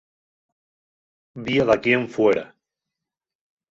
[1.45, 2.45] Vi a daquién fuera.